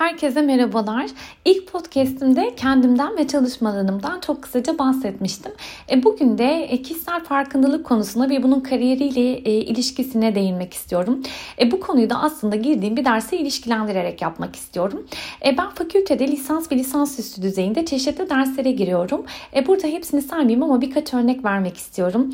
[0.00, 1.06] Herkese merhabalar.
[1.44, 5.52] İlk podcast'imde kendimden ve çalışma alanımdan çok kısaca bahsetmiştim.
[5.90, 11.22] E, bugün de e, kişisel farkındalık konusuna ve bunun kariyeriyle e, ilişkisine değinmek istiyorum.
[11.70, 15.06] Bu konuyu da aslında girdiğim bir derse ilişkilendirerek yapmak istiyorum.
[15.44, 19.24] Ben fakültede lisans ve lisansüstü düzeyinde çeşitli derslere giriyorum.
[19.66, 22.32] Burada hepsini saymayayım ama birkaç örnek vermek istiyorum.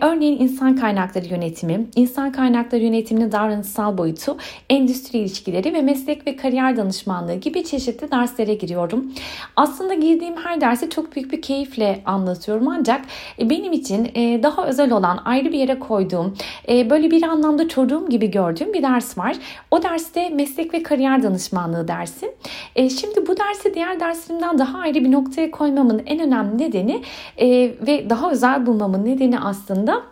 [0.00, 4.36] Örneğin insan kaynakları yönetimi, insan kaynakları yönetiminin davranışsal boyutu,
[4.70, 9.12] endüstri ilişkileri ve meslek ve kariyer danışmanlığı danışmanlığı gibi çeşitli derslere giriyorum.
[9.56, 13.00] Aslında girdiğim her dersi çok büyük bir keyifle anlatıyorum ancak
[13.38, 16.34] e, benim için e, daha özel olan ayrı bir yere koyduğum
[16.68, 19.36] e, böyle bir anlamda çocuğum gibi gördüğüm bir ders var.
[19.70, 22.34] O derste meslek ve kariyer danışmanlığı dersi.
[22.76, 27.02] Şimdi bu dersi diğer derslerimden daha ayrı bir noktaya koymamın en önemli nedeni
[27.86, 30.02] ve daha özel bulmamın nedeni aslında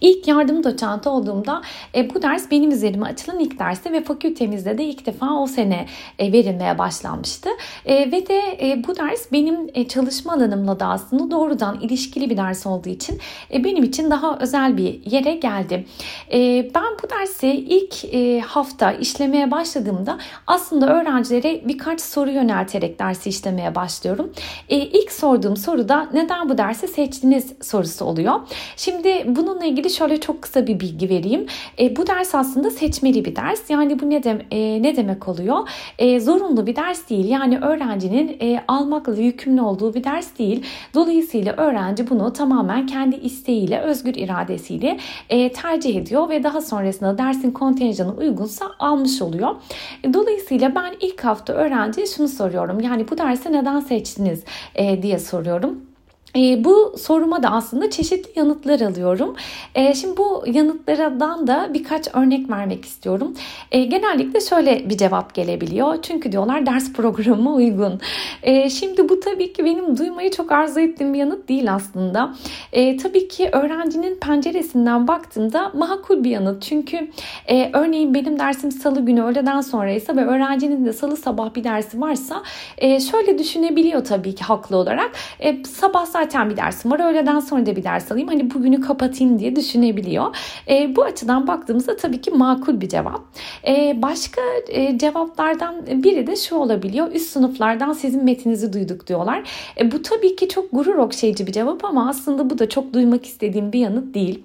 [0.00, 1.62] İlk yardım doçenti olduğumda
[1.94, 5.86] e, bu ders benim üzerime açılan ilk dersi ve fakültemizde de ilk defa o sene
[6.18, 7.48] e, verilmeye başlanmıştı.
[7.86, 12.36] E, ve de e, bu ders benim e, çalışma alanımla da aslında doğrudan ilişkili bir
[12.36, 13.18] ders olduğu için
[13.52, 15.86] e, benim için daha özel bir yere geldi.
[16.32, 23.28] E, ben bu dersi ilk e, hafta işlemeye başladığımda aslında öğrencilere birkaç soru yönelterek dersi
[23.28, 24.32] işlemeye başlıyorum.
[24.68, 28.40] E, ilk sorduğum soru da neden bu dersi seçtiniz sorusu oluyor.
[28.76, 31.46] Şimdi bununla ilgili şöyle çok kısa bir bilgi vereyim.
[31.78, 33.70] E, bu ders aslında seçmeli bir ders.
[33.70, 35.68] Yani bu ne, de, e, ne demek oluyor?
[35.98, 37.28] E, zorunlu bir ders değil.
[37.28, 40.64] Yani öğrencinin e, almakla yükümlü olduğu bir ders değil.
[40.94, 47.50] Dolayısıyla öğrenci bunu tamamen kendi isteğiyle, özgür iradesiyle e, tercih ediyor ve daha sonrasında dersin
[47.50, 49.56] kontenjanı uygunsa almış oluyor.
[50.04, 52.80] E, dolayısıyla ben ilk hafta öğrenciye şunu soruyorum.
[52.80, 55.93] Yani bu dersi neden seçtiniz e, diye soruyorum.
[56.36, 59.36] E, bu soruma da aslında çeşitli yanıtlar alıyorum.
[59.74, 63.34] E, şimdi bu yanıtlardan da birkaç örnek vermek istiyorum.
[63.72, 66.02] E, genellikle şöyle bir cevap gelebiliyor.
[66.02, 68.00] Çünkü diyorlar ders programı uygun.
[68.42, 72.34] E, şimdi bu tabii ki benim duymayı çok arzu ettiğim bir yanıt değil aslında.
[72.72, 76.62] E, tabii ki öğrencinin penceresinden baktığımda makul bir yanıt.
[76.62, 77.10] Çünkü
[77.46, 82.00] e, örneğin benim dersim salı günü öğleden sonraysa ve öğrencinin de salı sabah bir dersi
[82.00, 82.42] varsa
[82.78, 85.10] e, şöyle düşünebiliyor tabii ki haklı olarak.
[85.40, 87.10] E, sabah zaten bir dersim var.
[87.10, 88.28] Öğleden sonra da bir ders alayım.
[88.28, 90.36] Hani bugünü kapatayım diye düşünebiliyor.
[90.68, 93.20] E, bu açıdan baktığımızda tabii ki makul bir cevap.
[93.66, 97.12] E, başka e, cevaplardan biri de şu olabiliyor.
[97.12, 99.42] Üst sınıflardan sizin metinizi duyduk diyorlar.
[99.80, 103.26] E, bu tabii ki çok gurur okşayıcı bir cevap ama aslında bu da çok duymak
[103.26, 104.44] istediğim bir yanıt değil.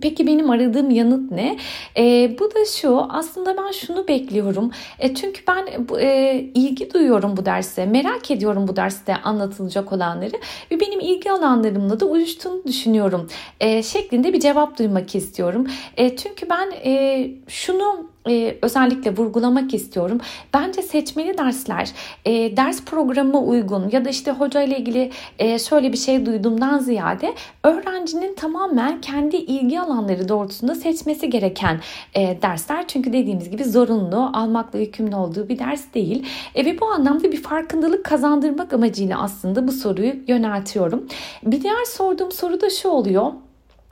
[0.00, 1.58] Peki benim aradığım yanıt ne?
[1.96, 4.70] E, bu da şu aslında ben şunu bekliyorum.
[4.98, 5.66] E, çünkü ben
[5.98, 7.86] e, ilgi duyuyorum bu derse.
[7.86, 10.36] Merak ediyorum bu derste anlatılacak olanları.
[10.70, 13.28] Ve benim ilgi alanlarımla da uyuştuğunu düşünüyorum.
[13.60, 15.66] E, şeklinde bir cevap duymak istiyorum.
[15.96, 20.20] E, çünkü ben e, şunu e, özellikle vurgulamak istiyorum.
[20.54, 21.90] Bence seçmeli dersler
[22.24, 26.78] e, ders programı uygun ya da işte hoca ile ilgili e, şöyle bir şey duyduğumdan
[26.78, 27.34] ziyade
[27.64, 31.80] öğrencinin tamamen kendi ilgi alanları doğrultusunda seçmesi gereken
[32.14, 32.88] e, dersler.
[32.88, 36.26] Çünkü dediğimiz gibi zorunlu, almakla yükümlü olduğu bir ders değil.
[36.54, 41.08] E, ve bu anlamda bir farkındalık kazandırmak amacıyla aslında bu soruyu yöneltiyorum.
[41.42, 43.32] Bir diğer sorduğum soru da şu oluyor.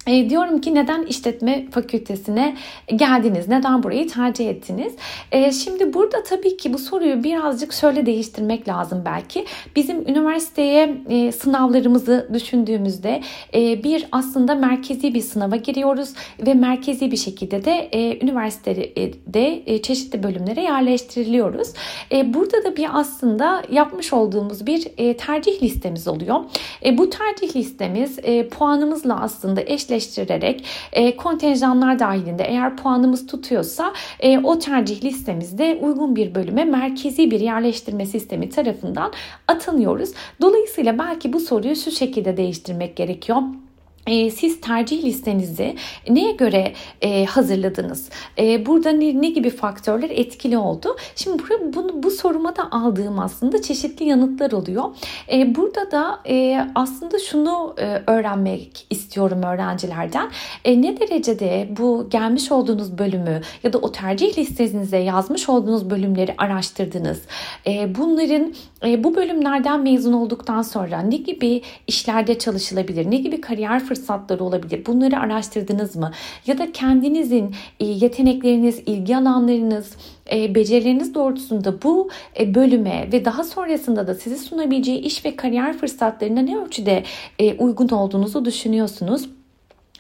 [0.06, 2.56] E, diyorum ki neden işletme fakültesine
[2.96, 3.48] geldiniz?
[3.48, 4.94] Neden burayı tercih ettiniz?
[5.32, 9.44] E, şimdi burada tabii ki bu soruyu birazcık şöyle değiştirmek lazım belki.
[9.76, 13.22] Bizim üniversiteye e, sınavlarımızı düşündüğümüzde
[13.54, 16.14] e, bir aslında merkezi bir sınava giriyoruz
[16.46, 21.68] ve merkezi bir şekilde de e, üniversitede e, çeşitli bölümlere yerleştiriliyoruz.
[22.12, 26.40] E, burada da bir aslında yapmış olduğumuz bir e, tercih listemiz oluyor.
[26.84, 33.92] E, bu tercih listemiz e, puanımızla aslında eşleştiriliyor eşleştirerek e, kontenjanlar dahilinde eğer puanımız tutuyorsa
[34.20, 39.12] e, o tercih listemizde uygun bir bölüme merkezi bir yerleştirme sistemi tarafından
[39.48, 40.10] atanıyoruz.
[40.40, 43.38] Dolayısıyla belki bu soruyu şu şekilde değiştirmek gerekiyor.
[44.06, 45.76] E, siz tercih listenizi
[46.08, 48.10] neye göre e, hazırladınız?
[48.38, 50.96] E, burada ne, ne gibi faktörler etkili oldu?
[51.16, 54.84] Şimdi bu, bu, bu soruma da aldığım aslında çeşitli yanıtlar oluyor.
[55.32, 60.30] E, burada da e, aslında şunu e, öğrenmek istiyorum öğrencilerden.
[60.66, 67.22] Ne derecede bu gelmiş olduğunuz bölümü ya da o tercih listenize yazmış olduğunuz bölümleri araştırdınız?
[67.98, 68.54] Bunların
[69.04, 73.10] bu bölümlerden mezun olduktan sonra ne gibi işlerde çalışılabilir?
[73.10, 74.86] Ne gibi kariyer fırsatları olabilir?
[74.86, 76.10] Bunları araştırdınız mı?
[76.46, 79.96] Ya da kendinizin e, yetenekleriniz, ilgi alanlarınız,
[80.32, 82.10] e, becerileriniz doğrultusunda bu
[82.40, 87.02] e, bölüme ve daha sonrasında da sizi sunabileceği iş ve kariyer fırsatlarına ne ölçüde
[87.58, 89.28] uygun olduğunuzu düşünüyorsunuz?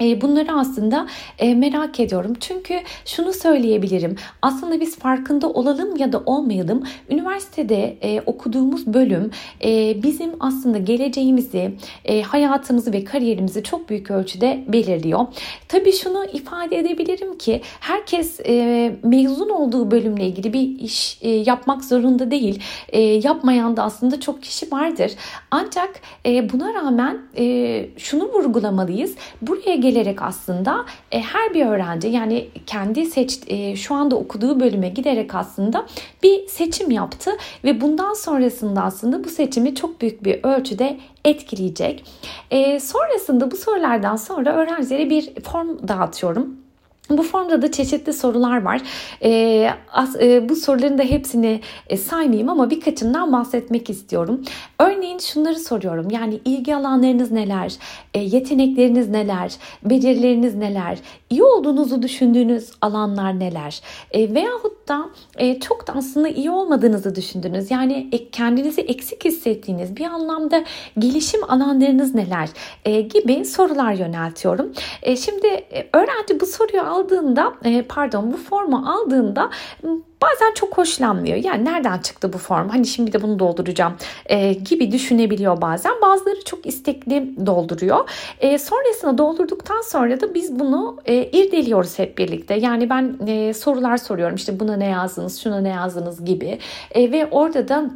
[0.02, 1.06] E, Bunları aslında
[1.38, 2.32] e, merak ediyorum.
[2.40, 4.16] Çünkü şunu söyleyebilirim.
[4.42, 6.82] Aslında biz farkında olalım ya da olmayalım.
[7.10, 9.30] Üniversitede e, okuduğumuz bölüm
[10.02, 11.74] bizim aslında geleceğimizi,
[12.26, 15.26] hayatımızı ve kariyerimizi çok büyük ölçüde belirliyor.
[15.68, 18.40] Tabii şunu ifade edebilirim ki herkes
[19.02, 22.62] mezun olduğu bölümle ilgili bir iş yapmak zorunda değil.
[23.24, 25.12] Yapmayan da aslında çok kişi vardır.
[25.50, 26.00] Ancak
[26.52, 27.18] buna rağmen
[27.96, 29.14] şunu vurgulamalıyız.
[29.42, 34.88] Buraya gelerek aslında e, her bir öğrenci yani kendi seç e, şu anda okuduğu bölüme
[34.88, 35.86] giderek aslında
[36.22, 37.30] bir seçim yaptı
[37.64, 42.04] ve bundan sonrasında aslında bu seçimi çok büyük bir ölçüde etkileyecek.
[42.50, 46.61] E, sonrasında bu sorulardan sonra öğrencilere bir form dağıtıyorum.
[47.18, 48.80] Bu formda da çeşitli sorular var.
[49.22, 54.42] E, as, e, bu soruların da hepsini e, saymayayım ama birkaçından bahsetmek istiyorum.
[54.78, 56.10] Örneğin şunları soruyorum.
[56.10, 57.72] Yani ilgi alanlarınız neler?
[58.14, 59.52] E, yetenekleriniz neler?
[59.84, 60.98] Becerileriniz neler?
[61.30, 63.80] İyi olduğunuzu düşündüğünüz alanlar neler?
[64.10, 67.70] E, veyahut da e, çok da aslında iyi olmadığınızı düşündünüz.
[67.70, 70.64] Yani e, kendinizi eksik hissettiğiniz bir anlamda
[70.98, 72.48] gelişim alanlarınız neler?
[72.84, 74.72] E, gibi sorular yöneltiyorum.
[75.02, 79.50] E, şimdi e, öğrenci bu soruyu aldığında e, pardon bu formu aldığında
[80.22, 81.36] bazen çok hoşlanmıyor.
[81.36, 82.68] Yani nereden çıktı bu form?
[82.68, 83.96] Hani şimdi de bunu dolduracağım
[84.26, 85.92] e, gibi düşünebiliyor bazen.
[86.02, 88.10] Bazıları çok istekli dolduruyor.
[88.40, 92.54] E, sonrasında doldurduktan sonra da biz bunu e, irdeliyoruz hep birlikte.
[92.54, 94.34] Yani ben e, sorular soruyorum.
[94.34, 96.58] İşte buna ne yazdınız, şuna ne yazdınız gibi.
[96.94, 97.90] E, ve orada da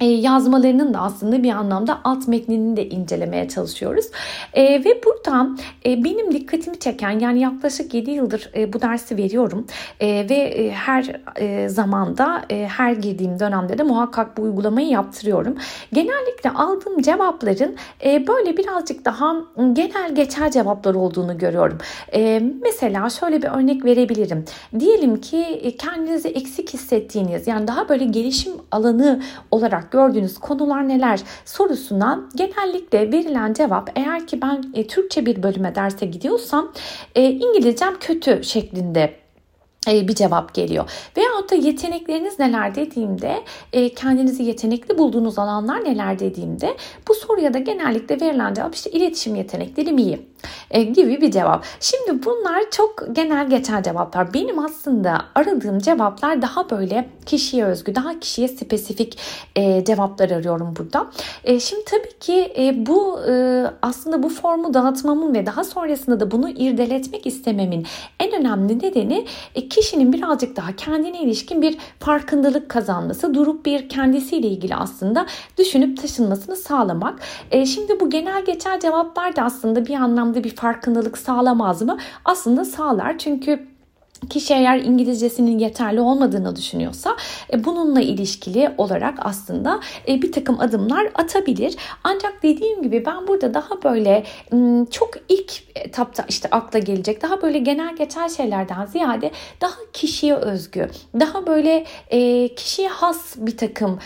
[0.00, 4.06] yazmalarının da aslında bir anlamda alt metnini de incelemeye çalışıyoruz.
[4.52, 9.66] E, ve buradan e, benim dikkatimi çeken yani yaklaşık 7 yıldır e, bu dersi veriyorum
[10.00, 15.56] e, ve e, her e, zamanda e, her girdiğim dönemde de muhakkak bu uygulamayı yaptırıyorum.
[15.92, 19.36] Genellikle aldığım cevapların e, böyle birazcık daha
[19.72, 21.78] genel geçer cevaplar olduğunu görüyorum.
[22.14, 24.44] E, mesela şöyle bir örnek verebilirim.
[24.78, 30.88] Diyelim ki e, kendinizi eksik hissettiğiniz yani daha böyle gelişim alanı olarak olarak gördüğünüz konular
[30.88, 31.20] neler?
[31.44, 36.72] Sorusuna genellikle verilen cevap eğer ki ben e, Türkçe bir bölüme derse gidiyorsam
[37.14, 39.23] e, İngilizcem kötü şeklinde
[39.86, 40.90] bir cevap geliyor.
[41.16, 46.76] Veyahut da yetenekleriniz neler dediğimde e, kendinizi yetenekli bulduğunuz alanlar neler dediğimde
[47.08, 50.26] bu soruya da genellikle verilen cevap işte iletişim yeteneklerim iyi
[50.70, 51.64] e, gibi bir cevap.
[51.80, 54.34] Şimdi bunlar çok genel geçer cevaplar.
[54.34, 59.18] Benim aslında aradığım cevaplar daha böyle kişiye özgü, daha kişiye spesifik
[59.86, 61.06] cevaplar arıyorum burada.
[61.60, 62.52] Şimdi tabii ki
[62.86, 63.20] bu
[63.82, 67.86] aslında bu formu dağıtmamın ve daha sonrasında da bunu irdeletmek istememin
[68.20, 69.26] en önemli nedeni
[69.74, 75.26] kişinin birazcık daha kendine ilişkin bir farkındalık kazanması, durup bir kendisiyle ilgili aslında
[75.58, 77.20] düşünüp taşınmasını sağlamak.
[77.50, 81.98] E, şimdi bu genel geçer cevaplar da aslında bir anlamda bir farkındalık sağlamaz mı?
[82.24, 83.73] Aslında sağlar çünkü
[84.30, 87.16] Kişi eğer İngilizcesinin yeterli olmadığını düşünüyorsa
[87.52, 91.76] e, bununla ilişkili olarak aslında e, bir takım adımlar atabilir.
[92.04, 94.24] Ancak dediğim gibi ben burada daha böyle
[94.90, 99.30] çok ilk etapta işte akla gelecek daha böyle genel geçer şeylerden ziyade
[99.60, 100.90] daha kişiye özgü,
[101.20, 103.98] daha böyle e, kişiye has bir takım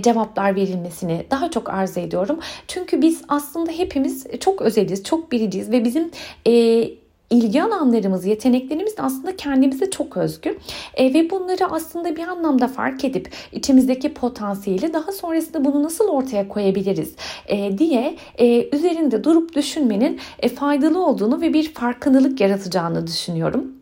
[0.00, 2.40] cevaplar verilmesini daha çok arzu ediyorum.
[2.68, 6.10] Çünkü biz aslında hepimiz çok özeliz, çok biriciyiz ve bizim
[7.30, 10.58] ilgi alanlarımız, yeteneklerimiz aslında kendimize çok özgü.
[10.94, 16.48] E, ve bunları aslında bir anlamda fark edip içimizdeki potansiyeli daha sonrasında bunu nasıl ortaya
[16.48, 17.14] koyabiliriz
[17.46, 23.79] e, diye e, üzerinde durup düşünmenin e, faydalı olduğunu ve bir farkındalık yaratacağını düşünüyorum.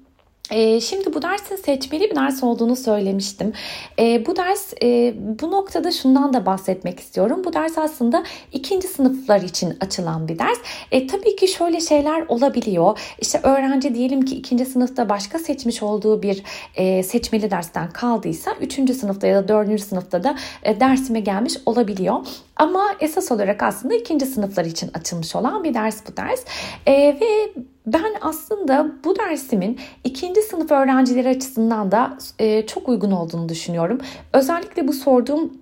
[0.51, 3.53] E, şimdi bu dersin seçmeli bir ders olduğunu söylemiştim.
[3.99, 7.43] E, bu ders e, bu noktada şundan da bahsetmek istiyorum.
[7.45, 10.59] Bu ders aslında ikinci sınıflar için açılan bir ders.
[10.93, 12.99] E, tabii ki şöyle şeyler olabiliyor.
[13.21, 16.43] İşte öğrenci diyelim ki ikinci sınıfta başka seçmiş olduğu bir
[16.77, 22.27] e, seçmeli dersten kaldıysa üçüncü sınıfta ya da dördüncü sınıfta da e, dersime gelmiş olabiliyor.
[22.57, 26.45] Ama esas olarak aslında ikinci sınıflar için açılmış olan bir ders bu ders.
[26.87, 27.53] E, ve
[27.93, 34.01] ben aslında bu dersimin ikinci sınıf öğrencileri açısından da e, çok uygun olduğunu düşünüyorum.
[34.33, 35.53] Özellikle bu sorduğum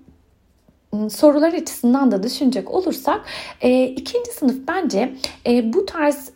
[0.95, 3.21] ıı, sorular açısından da düşünecek olursak
[3.61, 5.12] e, ikinci sınıf bence
[5.47, 6.30] e, bu tarz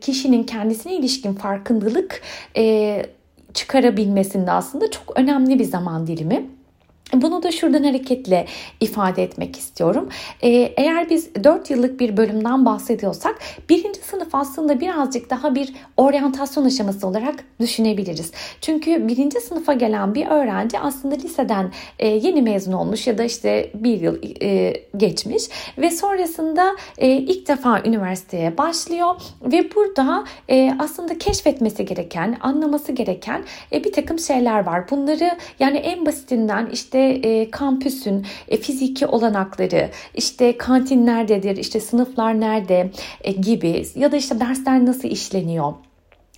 [0.00, 2.22] kişinin kendisine ilişkin farkındalık
[3.54, 6.50] çıkarabilmesinde aslında çok önemli bir zaman dilimi.
[7.12, 8.46] Bunu da şuradan hareketle
[8.80, 10.08] ifade etmek istiyorum.
[10.42, 16.64] Ee, eğer biz 4 yıllık bir bölümden bahsediyorsak birinci sınıf aslında birazcık daha bir oryantasyon
[16.64, 18.32] aşaması olarak düşünebiliriz.
[18.60, 23.70] Çünkü birinci sınıfa gelen bir öğrenci aslında liseden e, yeni mezun olmuş ya da işte
[23.74, 25.42] bir yıl e, geçmiş
[25.78, 30.24] ve sonrasında e, ilk defa üniversiteye başlıyor ve burada
[30.78, 34.90] aslında keşfetmesi gereken, anlaması gereken bir takım şeyler var.
[34.90, 42.40] Bunları yani en basitinden işte e, kampüsün e, fiziki olanakları, işte kantin nerededir, işte sınıflar
[42.40, 45.74] nerede e, gibi ya da işte dersler nasıl işleniyor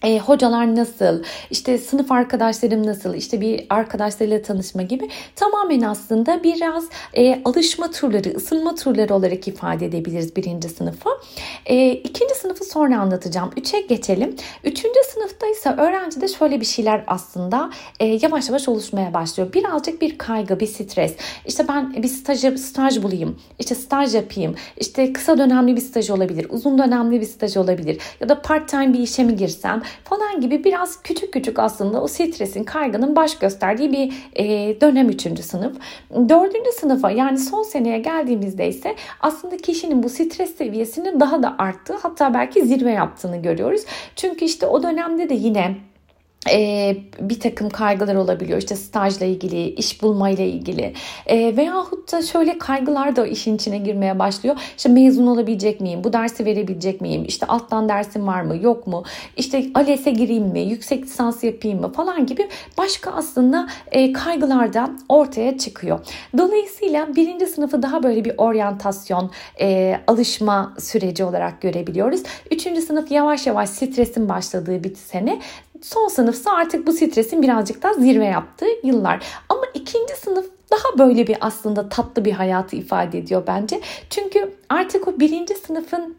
[0.03, 6.85] e, hocalar nasıl, işte sınıf arkadaşlarım nasıl, işte bir arkadaşlarıyla tanışma gibi tamamen aslında biraz
[7.15, 11.11] e, alışma turları, ısınma turları olarak ifade edebiliriz birinci sınıfı.
[11.67, 13.50] E, ikinci sınıfı sonra anlatacağım.
[13.57, 14.37] Üçe geçelim.
[14.65, 19.53] Üçüncü sınıfta ise öğrencide şöyle bir şeyler aslında e, yavaş yavaş oluşmaya başlıyor.
[19.53, 21.15] Birazcık bir kaygı, bir stres.
[21.47, 26.47] İşte ben bir staj, staj bulayım, işte staj yapayım, işte kısa dönemli bir staj olabilir,
[26.50, 30.64] uzun dönemli bir staj olabilir ya da part time bir işe mi girsem falan gibi
[30.64, 35.40] biraz küçük küçük aslında o stresin, kaygının baş gösterdiği bir e, dönem 3.
[35.40, 35.76] sınıf.
[36.28, 36.75] 4.
[36.81, 42.35] sınıfa yani son seneye geldiğimizde ise aslında kişinin bu stres seviyesinin daha da arttığı hatta
[42.35, 43.81] belki zirve yaptığını görüyoruz.
[44.16, 45.76] Çünkü işte o dönemde de yine
[46.53, 48.59] e, bir takım kaygılar olabiliyor.
[48.59, 50.93] İşte stajla ilgili, iş bulmayla ilgili
[51.26, 54.57] e, veyahut da şöyle kaygılar da işin içine girmeye başlıyor.
[54.76, 56.05] İşte mezun olabilecek miyim?
[56.05, 57.25] Bu dersi verebilecek miyim?
[57.29, 58.57] İşte alttan dersim var mı?
[58.62, 59.05] Yok mu?
[59.37, 60.61] İşte ALES'e gireyim mi?
[60.61, 61.93] Yüksek lisans yapayım mı?
[61.93, 62.49] Falan gibi
[62.79, 65.99] başka aslında e, kaygılar da ortaya çıkıyor.
[66.38, 72.23] Dolayısıyla birinci sınıfı daha böyle bir oryantasyon, e, alışma süreci olarak görebiliyoruz.
[72.50, 75.41] Üçüncü sınıf yavaş yavaş stresin başladığı bir sene.
[75.83, 79.25] Son sınıfsa artık bu stresin birazcık daha zirve yaptığı yıllar.
[79.49, 83.80] Ama ikinci sınıf daha böyle bir aslında tatlı bir hayatı ifade ediyor bence.
[84.11, 86.16] Çünkü artık o birinci sınıfın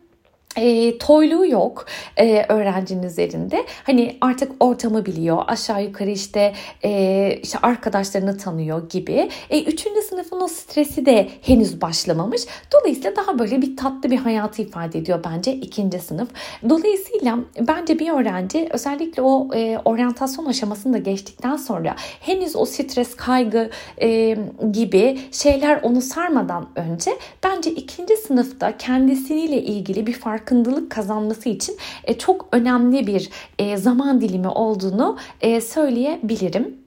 [0.57, 1.85] e, toyluğu yok
[2.17, 3.65] e, öğrencinin üzerinde.
[3.83, 5.43] Hani artık ortamı biliyor.
[5.47, 9.29] Aşağı yukarı işte e, işte arkadaşlarını tanıyor gibi.
[9.49, 12.41] E, üçüncü sınıfın o stresi de henüz başlamamış.
[12.73, 16.29] Dolayısıyla daha böyle bir tatlı bir hayatı ifade ediyor bence ikinci sınıf.
[16.69, 23.15] Dolayısıyla bence bir öğrenci özellikle o e, oryantasyon aşamasını da geçtikten sonra henüz o stres,
[23.15, 23.69] kaygı
[24.01, 24.37] e,
[24.71, 27.11] gibi şeyler onu sarmadan önce
[27.43, 33.77] bence ikinci sınıfta kendisiyle ilgili bir fark farkındalık kazanması için e, çok önemli bir e,
[33.77, 36.86] zaman dilimi olduğunu e, söyleyebilirim.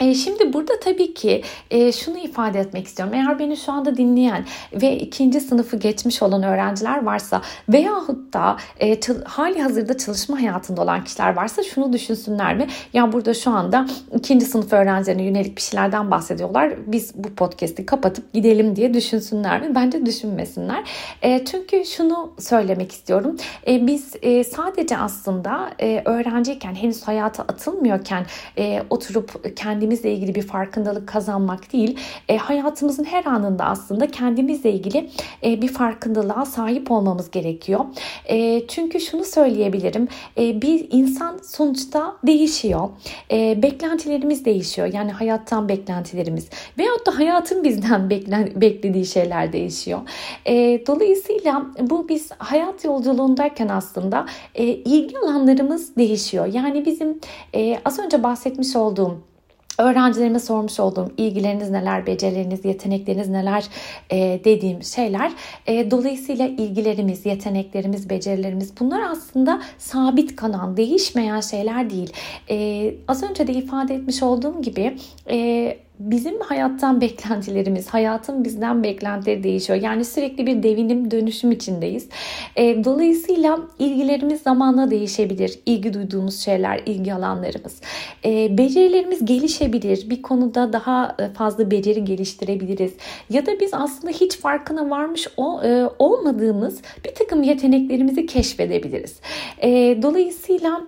[0.00, 3.14] E, şimdi burada tabii ki e, şunu ifade etmek istiyorum.
[3.14, 9.00] Eğer beni şu anda dinleyen ve ikinci sınıfı geçmiş olan öğrenciler varsa veyahut da e,
[9.24, 12.66] hali hazırda çalışma hayatında olan kişiler varsa şunu düşünsünler mi?
[12.92, 16.74] Ya burada şu anda ikinci sınıf öğrencilerine yönelik bir şeylerden bahsediyorlar.
[16.86, 19.74] Biz bu podcast'i kapatıp gidelim diye düşünsünler mi?
[19.74, 20.84] Bence düşünmesinler.
[21.22, 23.36] E, çünkü şunu söylemek istiyorum.
[23.68, 28.26] E, biz e, sadece aslında e, öğrenciyken henüz hayata atılmıyorken
[28.58, 34.72] e, oturup kendi kendimizle ilgili bir farkındalık kazanmak değil, e, hayatımızın her anında aslında kendimizle
[34.72, 35.10] ilgili
[35.44, 37.84] e, bir farkındalığa sahip olmamız gerekiyor.
[38.28, 42.88] E, çünkü şunu söyleyebilirim, e, bir insan sonuçta değişiyor.
[43.30, 44.88] E, beklentilerimiz değişiyor.
[44.94, 50.00] Yani hayattan beklentilerimiz veyahut da hayatın bizden beklen, beklediği şeyler değişiyor.
[50.46, 56.46] E, dolayısıyla bu biz hayat yolculuğundayken aslında e, ilgi alanlarımız değişiyor.
[56.46, 57.20] Yani bizim
[57.54, 59.35] e, az önce bahsetmiş olduğum
[59.78, 63.64] öğrencilerime sormuş olduğum ilgileriniz neler, becerileriniz, yetenekleriniz neler
[64.10, 65.32] e, dediğim şeyler.
[65.66, 72.12] E, dolayısıyla ilgilerimiz, yeteneklerimiz, becerilerimiz bunlar aslında sabit kalan, değişmeyen şeyler değil.
[72.50, 74.96] E, az önce de ifade etmiş olduğum gibi
[75.30, 79.82] e, bizim hayattan beklentilerimiz, hayatın bizden beklentileri değişiyor.
[79.82, 82.08] Yani sürekli bir devinim, dönüşüm içindeyiz.
[82.56, 85.58] E, dolayısıyla ilgilerimiz zamanla değişebilir.
[85.66, 87.80] İlgi duyduğumuz şeyler, ilgi alanlarımız.
[88.24, 90.10] E, becerilerimiz gelişebilir.
[90.10, 92.92] Bir konuda daha e, fazla beceri geliştirebiliriz.
[93.30, 99.20] Ya da biz aslında hiç farkına varmış o, e, olmadığımız bir takım yeteneklerimizi keşfedebiliriz.
[99.62, 100.80] E, dolayısıyla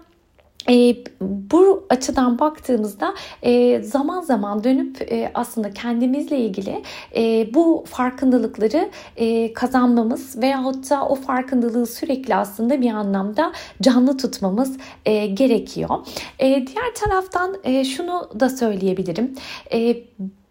[0.70, 6.82] e, bu açıdan baktığımızda e, zaman zaman dönüp e, aslında kendimizle ilgili
[7.16, 14.76] e, bu farkındalıkları e, kazanmamız veyahut da o farkındalığı sürekli aslında bir anlamda canlı tutmamız
[15.06, 15.90] e, gerekiyor.
[16.38, 19.34] E, diğer taraftan e, şunu da söyleyebilirim.
[19.72, 19.96] E,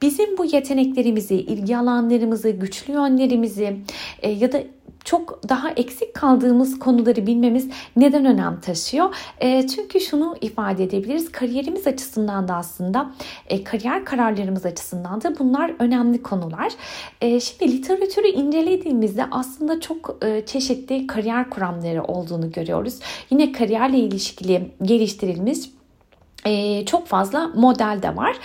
[0.02, 3.78] bizim bu yeteneklerimizi, ilgi alanlarımızı, güçlü yönlerimizi
[4.22, 4.64] e, ya da
[5.08, 9.16] çok daha eksik kaldığımız konuları bilmemiz neden önem taşıyor?
[9.40, 11.32] E, çünkü şunu ifade edebiliriz.
[11.32, 13.12] Kariyerimiz açısından da aslında
[13.50, 16.74] e, kariyer kararlarımız açısından da bunlar önemli konular.
[17.22, 23.00] E, şimdi literatürü incelediğimizde aslında çok e, çeşitli kariyer kuramları olduğunu görüyoruz.
[23.30, 25.60] Yine kariyerle ilişkili geliştirilmiş
[26.48, 28.36] ee, çok fazla model de var.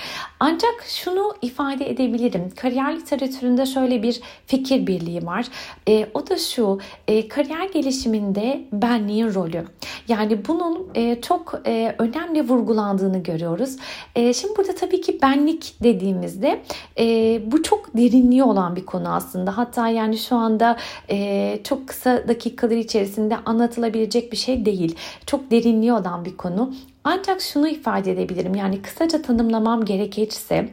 [0.41, 2.51] Ancak şunu ifade edebilirim.
[2.57, 5.47] Kariyer literatüründe şöyle bir fikir birliği var.
[5.89, 6.79] E, o da şu,
[7.09, 9.65] e, kariyer gelişiminde benliğin rolü.
[10.09, 13.77] Yani bunun e, çok e, önemli vurgulandığını görüyoruz.
[14.15, 16.63] E, şimdi burada tabii ki benlik dediğimizde
[16.99, 17.05] e,
[17.53, 19.57] bu çok derinliği olan bir konu aslında.
[19.57, 20.77] Hatta yani şu anda
[21.11, 24.97] e, çok kısa dakikalar içerisinde anlatılabilecek bir şey değil.
[25.27, 26.75] Çok derinliği olan bir konu.
[27.05, 30.69] Ancak şunu ifade edebilirim yani kısaca tanımlamam gerekirse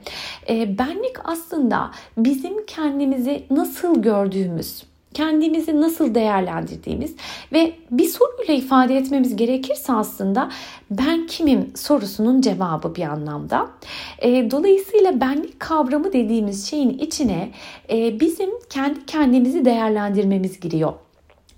[0.49, 4.83] e, benlik aslında bizim kendimizi nasıl gördüğümüz,
[5.13, 7.15] kendimizi nasıl değerlendirdiğimiz
[7.53, 10.49] ve bir soruyla ifade etmemiz gerekirse aslında
[10.91, 13.67] ben kimim sorusunun cevabı bir anlamda.
[14.19, 17.51] E, dolayısıyla benlik kavramı dediğimiz şeyin içine
[17.89, 20.93] e, bizim kendi kendimizi değerlendirmemiz giriyor.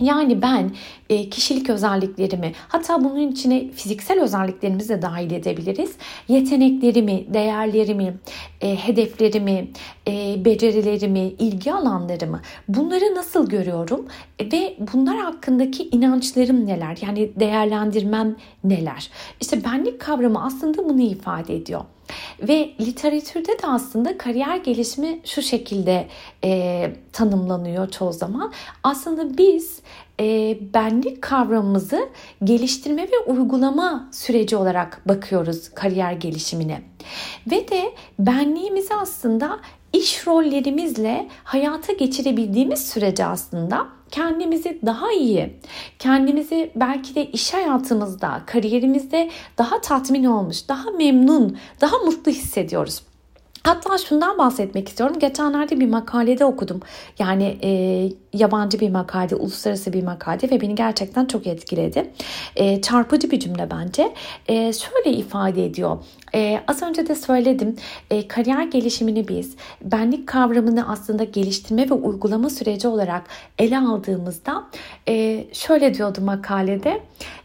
[0.01, 0.71] Yani ben
[1.09, 5.95] e, kişilik özelliklerimi hatta bunun içine fiziksel özelliklerimizi de dahil edebiliriz.
[6.27, 8.17] Yeteneklerimi, değerlerimi,
[8.61, 9.67] e, hedeflerimi,
[10.07, 14.07] e, becerilerimi, ilgi alanlarımı bunları nasıl görüyorum
[14.41, 16.97] ve bunlar hakkındaki inançlarım neler?
[17.01, 19.09] Yani değerlendirmem neler?
[19.41, 21.81] İşte benlik kavramı aslında bunu ifade ediyor.
[22.41, 26.07] Ve literatürde de aslında kariyer gelişimi şu şekilde
[26.43, 28.53] e, tanımlanıyor çoğu zaman.
[28.83, 29.81] Aslında biz
[30.19, 32.09] e, benlik kavramımızı
[32.43, 36.81] geliştirme ve uygulama süreci olarak bakıyoruz kariyer gelişimine.
[37.51, 39.59] Ve de benliğimizi aslında
[39.93, 45.53] iş rollerimizle hayata geçirebildiğimiz sürece aslında kendimizi daha iyi,
[45.99, 53.01] kendimizi belki de iş hayatımızda, kariyerimizde daha tatmin olmuş, daha memnun, daha mutlu hissediyoruz.
[53.63, 55.19] Hatta şundan bahsetmek istiyorum.
[55.19, 56.81] Geçenlerde bir makalede okudum.
[57.19, 57.69] Yani e,
[58.33, 62.11] yabancı bir makale, uluslararası bir makale ve beni gerçekten çok etkiledi.
[62.55, 64.13] E, çarpıcı bir cümle bence.
[64.47, 65.97] E, şöyle ifade ediyor.
[66.35, 67.75] E, az önce de söyledim.
[68.09, 73.23] E, kariyer gelişimini biz benlik kavramını aslında geliştirme ve uygulama süreci olarak
[73.59, 74.63] ele aldığımızda
[75.07, 77.01] e, şöyle diyordu makalede.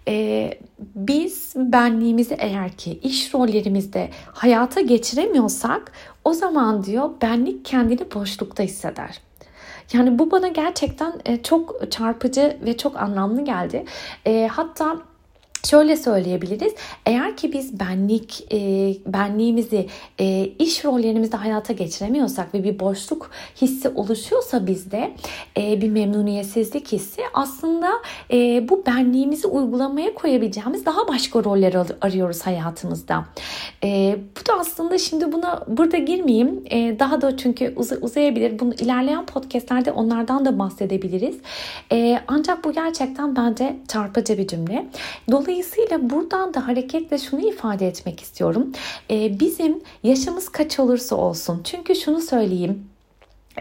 [0.09, 0.51] E,
[0.95, 5.93] biz benliğimizi eğer ki iş rollerimizde hayata geçiremiyorsak
[6.25, 9.21] o zaman diyor benlik kendini boşlukta hisseder.
[9.93, 13.85] Yani bu bana gerçekten e, çok çarpıcı ve çok anlamlı geldi.
[14.27, 14.97] E, hatta
[15.71, 16.75] Şöyle söyleyebiliriz.
[17.07, 18.59] Eğer ki biz benlik e,
[19.07, 19.87] benliğimizi
[20.21, 23.31] e, iş rollerimizde hayata geçiremiyorsak ve bir boşluk
[23.63, 25.13] hissi oluşuyorsa bizde
[25.57, 27.89] e, bir memnuniyetsizlik hissi aslında
[28.33, 33.25] e, bu benliğimizi uygulamaya koyabileceğimiz daha başka roller arıyoruz hayatımızda.
[33.85, 36.65] E, bu da aslında şimdi buna burada girmeyeyim.
[36.71, 38.59] E, daha da çünkü uz- uzayabilir.
[38.59, 41.37] Bunu ilerleyen podcastlerde onlardan da bahsedebiliriz.
[41.93, 44.87] E, ancak bu gerçekten bence çarpıcı bir cümle.
[45.31, 48.73] Dolayısıyla Dolayısıyla buradan da hareketle şunu ifade etmek istiyorum.
[49.11, 51.61] Ee, bizim yaşımız kaç olursa olsun.
[51.65, 52.85] Çünkü şunu söyleyeyim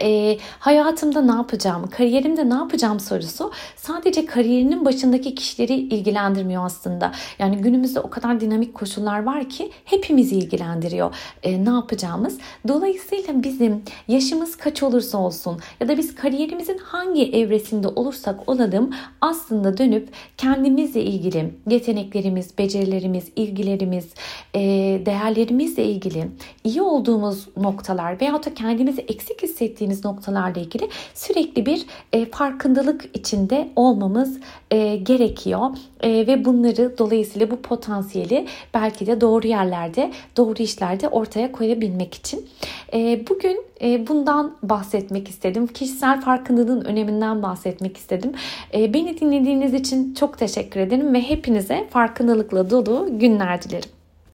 [0.02, 7.12] e, hayatımda ne yapacağım, kariyerimde ne yapacağım sorusu sadece kariyerinin başındaki kişileri ilgilendirmiyor aslında.
[7.38, 12.38] Yani günümüzde o kadar dinamik koşullar var ki hepimizi ilgilendiriyor e, ne yapacağımız.
[12.68, 19.78] Dolayısıyla bizim yaşımız kaç olursa olsun ya da biz kariyerimizin hangi evresinde olursak olalım aslında
[19.78, 24.06] dönüp kendimizle ilgili yeteneklerimiz, becerilerimiz, ilgilerimiz,
[24.54, 24.60] e,
[25.06, 26.28] değerlerimizle ilgili
[26.64, 33.04] iyi olduğumuz noktalar veyahut da kendimizi eksik hissettiğimiz hissettiğimiz noktalarla ilgili sürekli bir e, farkındalık
[33.14, 34.38] içinde olmamız
[34.70, 35.70] e, gerekiyor
[36.00, 42.48] e, ve bunları dolayısıyla bu potansiyeli belki de doğru yerlerde, doğru işlerde ortaya koyabilmek için.
[42.92, 45.66] E, bugün e, bundan bahsetmek istedim.
[45.66, 48.32] Kişisel farkındalığın öneminden bahsetmek istedim.
[48.74, 53.95] E, beni dinlediğiniz için çok teşekkür ederim ve hepinize farkındalıkla dolu günler dilerim.